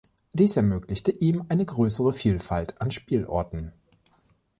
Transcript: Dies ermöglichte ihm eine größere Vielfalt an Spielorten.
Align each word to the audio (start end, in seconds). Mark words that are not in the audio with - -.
Dies 0.33 0.57
ermöglichte 0.57 1.11
ihm 1.11 1.45
eine 1.49 1.63
größere 1.63 2.11
Vielfalt 2.11 2.81
an 2.81 2.89
Spielorten. 2.89 3.71